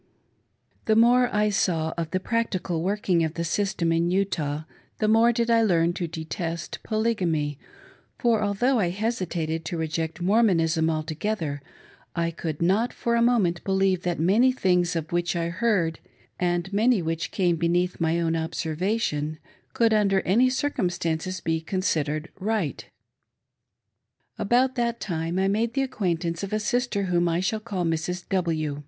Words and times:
THE 0.85 0.95
more 0.95 1.29
I 1.31 1.49
saw 1.51 1.93
of 1.95 2.09
the 2.09 2.19
practical 2.19 2.81
working 2.81 3.23
of 3.23 3.35
the 3.35 3.43
system 3.43 3.91
in 3.91 4.09
Utah, 4.09 4.63
the 4.97 5.07
more 5.07 5.31
did 5.31 5.51
I 5.51 5.61
learn 5.61 5.93
to 5.93 6.07
detest 6.07 6.79
Polygamy; 6.81 7.59
for 8.17 8.41
although 8.41 8.79
I 8.79 8.89
hesitated 8.89 9.63
to 9.65 9.77
reject 9.77 10.19
Mormonism 10.19 10.89
altogether, 10.89 11.61
I 12.15 12.31
could 12.31 12.63
not 12.63 12.93
for 12.93 13.13
a 13.13 13.21
moment 13.21 13.63
believe 13.63 14.01
that 14.01 14.19
many 14.19 14.51
things 14.51 14.95
of 14.95 15.11
which 15.11 15.35
I 15.35 15.49
heard, 15.49 15.99
and 16.39 16.73
many 16.73 17.03
which 17.03 17.29
came 17.29 17.57
beneath 17.57 18.01
my 18.01 18.19
own 18.19 18.35
observation, 18.35 19.37
could 19.73 19.93
under 19.93 20.21
any 20.21 20.49
circumstances 20.49 21.41
be 21.41 21.61
considered 21.61 22.29
right. 22.39 22.85
About 24.39 24.73
that 24.77 24.99
time, 24.99 25.37
I 25.37 25.47
made 25.47 25.75
the 25.75 25.83
acquaintance 25.83 26.41
of 26.41 26.51
a 26.53 26.59
sister 26.59 27.03
whom 27.03 27.29
I 27.29 27.39
shall 27.39 27.59
call 27.59 27.85
Mrs. 27.85 28.27
W 28.29 28.79